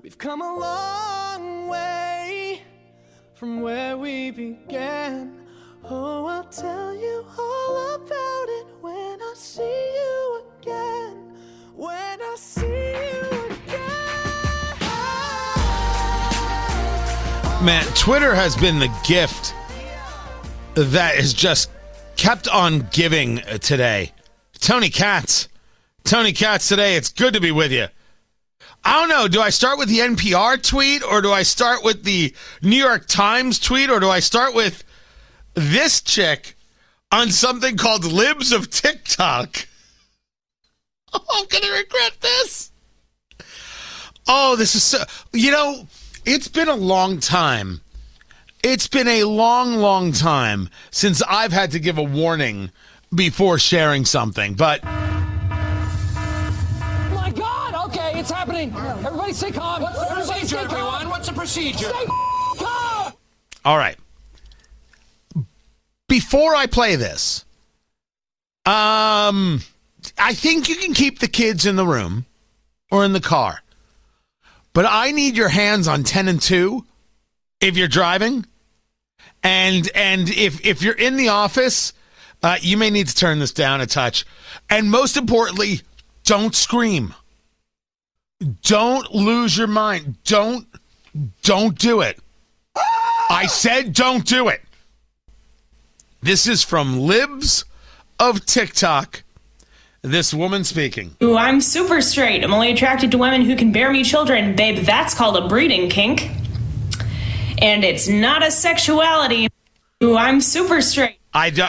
[0.00, 2.62] We've come a long way
[3.34, 5.40] from where we began.
[5.84, 11.34] Oh, I'll tell you all about it when I see you again.
[11.74, 13.82] When I see you again.
[17.64, 19.54] Man, Twitter has been the gift
[20.74, 21.70] that has just
[22.16, 24.12] kept on giving today.
[24.60, 25.48] Tony Katz.
[26.04, 26.96] Tony Katz today.
[26.96, 27.86] It's good to be with you.
[28.84, 29.28] I don't know.
[29.28, 33.06] Do I start with the NPR tweet or do I start with the New York
[33.06, 34.82] Times tweet or do I start with
[35.54, 36.56] this chick
[37.12, 39.68] on something called Libs of TikTok?
[41.14, 42.72] Oh, I'm going to regret this.
[44.26, 45.04] Oh, this is so.
[45.34, 45.86] You know,
[46.24, 47.82] it's been a long time.
[48.62, 52.70] It's been a long, long time since I've had to give a warning
[53.14, 54.82] before sharing something, but.
[58.70, 59.06] Okay.
[59.06, 59.82] Everybody stay calm.
[59.82, 60.94] What's the Everybody procedure, stay calm.
[60.94, 61.08] everyone?
[61.10, 61.88] What's the procedure?
[61.88, 62.06] Stay
[62.58, 63.12] calm.
[63.64, 63.96] All right.
[66.08, 67.44] Before I play this,
[68.66, 69.62] um,
[70.18, 72.26] I think you can keep the kids in the room
[72.90, 73.62] or in the car,
[74.74, 76.84] but I need your hands on ten and two
[77.60, 78.46] if you're driving,
[79.42, 81.94] and and if if you're in the office,
[82.42, 84.24] uh, you may need to turn this down a touch,
[84.70, 85.80] and most importantly,
[86.24, 87.14] don't scream.
[88.62, 90.16] Don't lose your mind.
[90.24, 90.66] Don't
[91.42, 92.18] don't do it.
[93.30, 94.62] I said don't do it.
[96.22, 97.64] This is from Libs
[98.18, 99.22] of TikTok.
[100.02, 101.14] This woman speaking.
[101.22, 102.42] Ooh, I'm super straight.
[102.42, 104.56] I'm only attracted to women who can bear me children.
[104.56, 106.28] Babe, that's called a breeding kink.
[107.58, 109.48] And it's not a sexuality.
[110.02, 111.18] Ooh, I'm super straight.
[111.32, 111.66] I do-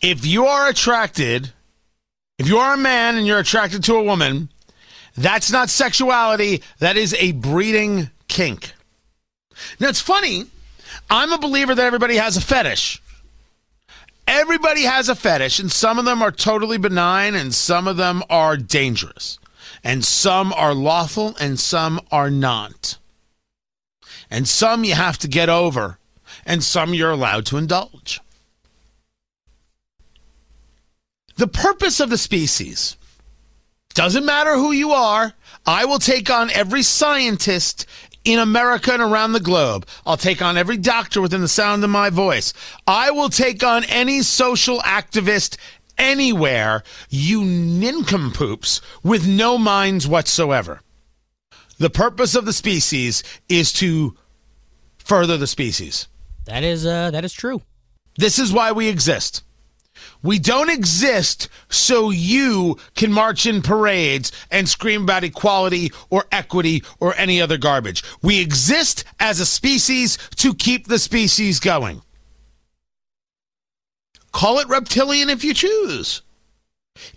[0.00, 1.52] If you are attracted,
[2.38, 4.50] if you are a man and you're attracted to a woman,
[5.16, 8.72] that's not sexuality, that is a breeding kink.
[9.80, 10.46] Now it's funny,
[11.08, 13.00] I'm a believer that everybody has a fetish.
[14.28, 18.24] Everybody has a fetish, and some of them are totally benign, and some of them
[18.28, 19.38] are dangerous,
[19.84, 22.98] and some are lawful, and some are not.
[24.28, 25.98] And some you have to get over,
[26.44, 28.20] and some you're allowed to indulge.
[31.36, 32.96] The purpose of the species
[33.94, 35.32] doesn't matter who you are.
[35.66, 37.86] I will take on every scientist
[38.24, 39.86] in America and around the globe.
[40.04, 42.52] I'll take on every doctor within the sound of my voice.
[42.86, 45.56] I will take on any social activist
[45.98, 50.80] anywhere, you nincompoops with no minds whatsoever.
[51.78, 54.16] The purpose of the species is to
[54.98, 56.08] further the species.
[56.46, 57.62] That is uh that is true.
[58.18, 59.42] This is why we exist.
[60.22, 66.82] We don't exist so you can march in parades and scream about equality or equity
[67.00, 68.02] or any other garbage.
[68.22, 72.02] We exist as a species to keep the species going.
[74.32, 76.22] Call it reptilian if you choose.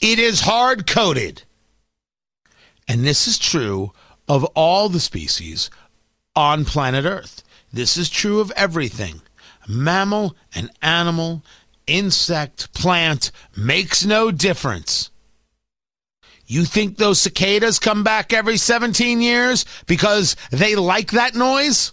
[0.00, 1.42] It is hard coded.
[2.88, 3.92] And this is true
[4.28, 5.70] of all the species
[6.34, 7.42] on planet Earth.
[7.72, 9.22] This is true of everything
[9.68, 11.42] mammal and animal,
[11.86, 15.10] insect, plant, makes no difference.
[16.46, 21.92] You think those cicadas come back every 17 years because they like that noise?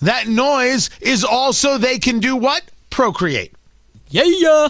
[0.00, 2.62] That noise is also they can do what?
[2.90, 3.54] Procreate.
[4.08, 4.68] Yeah.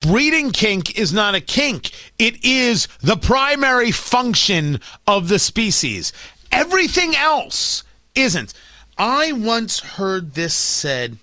[0.00, 1.90] breeding kink is not a kink.
[2.18, 6.12] It is the primary function of the species.
[6.50, 7.84] Everything else
[8.14, 8.54] isn't.
[8.98, 11.18] I once heard this said,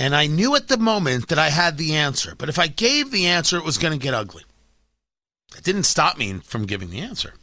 [0.00, 3.10] and I knew at the moment that I had the answer, but if I gave
[3.10, 4.44] the answer, it was going to get ugly.
[5.54, 7.34] It didn't stop me from giving the answer.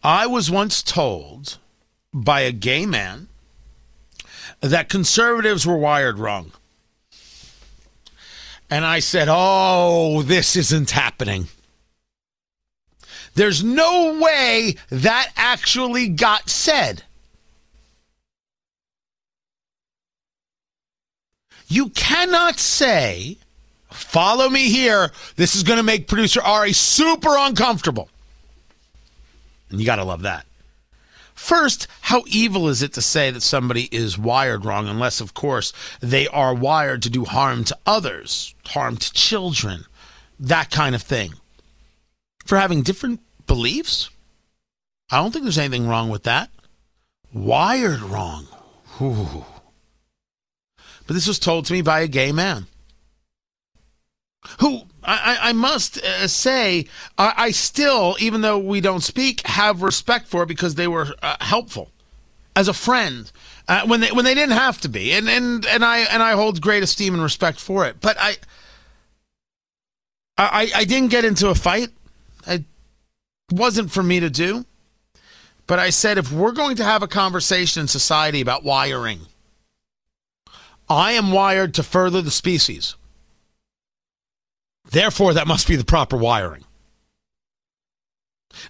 [0.00, 1.58] I was once told
[2.14, 3.26] by a gay man
[4.60, 6.52] that conservatives were wired wrong.
[8.70, 11.48] And I said, Oh, this isn't happening.
[13.34, 17.02] There's no way that actually got said.
[21.68, 23.36] You cannot say,
[23.90, 25.12] follow me here.
[25.36, 28.08] This is going to make producer Ari super uncomfortable.
[29.70, 30.46] And you got to love that.
[31.34, 35.72] First, how evil is it to say that somebody is wired wrong, unless, of course,
[36.00, 39.84] they are wired to do harm to others, harm to children,
[40.40, 41.34] that kind of thing?
[42.44, 44.10] For having different beliefs?
[45.10, 46.50] I don't think there's anything wrong with that.
[47.32, 48.48] Wired wrong.
[49.00, 49.44] Ooh.
[51.08, 52.66] But this was told to me by a gay man
[54.60, 56.84] who I, I must uh, say,
[57.16, 61.36] I, I, still, even though we don't speak, have respect for because they were uh,
[61.40, 61.90] helpful
[62.54, 63.32] as a friend
[63.68, 66.32] uh, when they when they didn't have to be, and and and I and I
[66.32, 68.02] hold great esteem and respect for it.
[68.02, 68.36] But I,
[70.36, 71.88] I, I didn't get into a fight.
[72.46, 72.64] It
[73.50, 74.66] wasn't for me to do.
[75.66, 79.20] But I said, if we're going to have a conversation in society about wiring,
[80.88, 82.94] I am wired to further the species.
[84.90, 86.64] Therefore, that must be the proper wiring.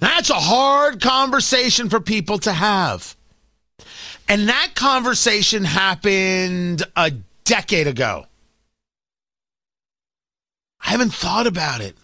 [0.00, 3.17] That's a hard conversation for people to have.
[4.29, 7.12] And that conversation happened a
[7.44, 8.26] decade ago.
[10.81, 11.97] I haven't thought about it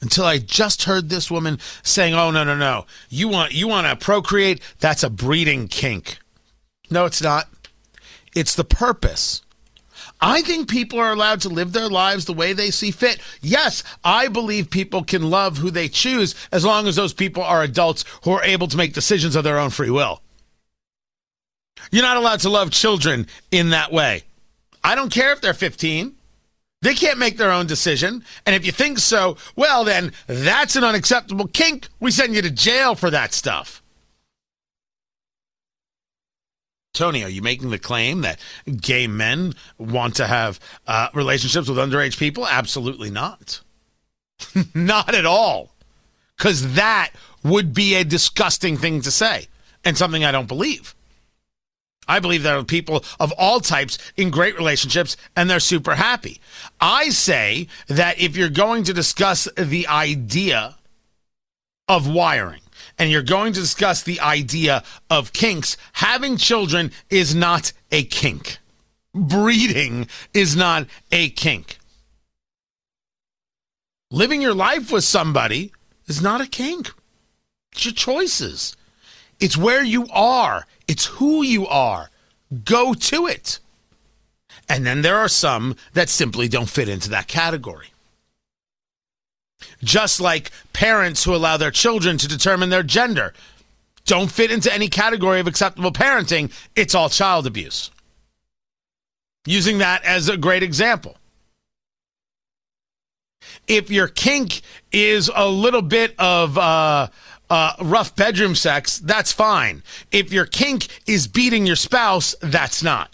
[0.00, 2.86] until I just heard this woman saying, "Oh no, no, no.
[3.08, 4.62] You want you want to procreate?
[4.78, 6.18] That's a breeding kink."
[6.90, 7.48] No, it's not.
[8.34, 9.42] It's the purpose.
[10.20, 13.20] I think people are allowed to live their lives the way they see fit.
[13.40, 17.62] Yes, I believe people can love who they choose as long as those people are
[17.62, 20.22] adults who are able to make decisions of their own free will.
[21.90, 24.24] You're not allowed to love children in that way.
[24.84, 26.14] I don't care if they're 15.
[26.80, 28.24] They can't make their own decision.
[28.46, 31.88] And if you think so, well, then that's an unacceptable kink.
[31.98, 33.82] We send you to jail for that stuff.
[36.94, 38.40] Tony, are you making the claim that
[38.80, 42.46] gay men want to have uh, relationships with underage people?
[42.46, 43.60] Absolutely not.
[44.74, 45.70] not at all.
[46.36, 47.10] Because that
[47.42, 49.48] would be a disgusting thing to say
[49.84, 50.94] and something I don't believe.
[52.08, 56.40] I believe there are people of all types in great relationships and they're super happy.
[56.80, 60.76] I say that if you're going to discuss the idea
[61.86, 62.60] of wiring
[62.98, 68.58] and you're going to discuss the idea of kinks, having children is not a kink.
[69.14, 71.78] Breeding is not a kink.
[74.10, 75.72] Living your life with somebody
[76.06, 76.90] is not a kink.
[77.72, 78.76] It's your choices.
[79.40, 80.66] It's where you are.
[80.86, 82.10] It's who you are.
[82.64, 83.60] Go to it.
[84.68, 87.88] And then there are some that simply don't fit into that category.
[89.82, 93.32] Just like parents who allow their children to determine their gender
[94.06, 97.90] don't fit into any category of acceptable parenting, it's all child abuse.
[99.46, 101.16] Using that as a great example.
[103.66, 107.08] If your kink is a little bit of, uh,
[107.50, 109.82] uh, rough bedroom sex, that's fine.
[110.10, 113.10] If your kink is beating your spouse, that's not.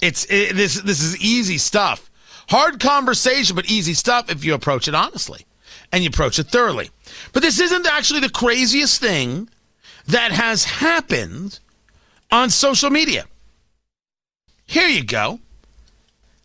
[0.00, 0.80] It's it, this.
[0.80, 2.09] This is easy stuff.
[2.50, 5.46] Hard conversation, but easy stuff if you approach it honestly
[5.92, 6.90] and you approach it thoroughly.
[7.32, 9.48] But this isn't actually the craziest thing
[10.06, 11.60] that has happened
[12.32, 13.26] on social media.
[14.66, 15.38] Here you go.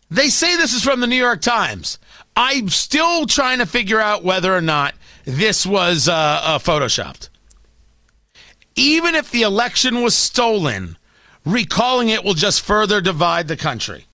[0.08, 1.98] They say this is from the New York Times.
[2.36, 4.94] I'm still trying to figure out whether or not
[5.24, 7.30] this was uh, uh, photoshopped.
[8.76, 10.96] Even if the election was stolen,
[11.44, 14.04] recalling it will just further divide the country.